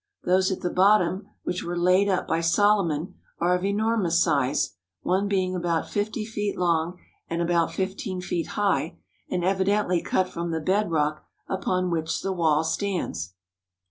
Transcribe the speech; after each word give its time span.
Those 0.23 0.49
at 0.51 0.61
the 0.61 0.71
bottom, 0.71 1.27
which 1.43 1.63
were 1.63 1.77
laid 1.77 2.09
up 2.09 2.27
by 2.27 2.41
Solomon, 2.41 3.13
are 3.37 3.53
of 3.53 3.63
enormous 3.63 4.19
size, 4.19 4.71
one 5.03 5.27
being 5.27 5.55
about 5.55 5.87
fifty 5.91 6.25
feet 6.25 6.57
long 6.57 6.97
and 7.29 7.39
about 7.39 7.71
45 7.71 7.75
THE 7.75 7.75
HOLY 7.75 7.75
LAND 7.75 7.75
AND 7.75 7.75
SYRIA 7.75 7.87
fifteen 7.87 8.21
feet 8.21 8.47
high 8.47 8.97
and 9.29 9.43
evidently 9.45 10.01
cut 10.01 10.27
from 10.27 10.49
the 10.49 10.59
bed 10.59 10.89
rock 10.89 11.23
upon 11.47 11.91
which 11.91 12.23
the 12.23 12.33
wall 12.33 12.63
stands. 12.63 13.35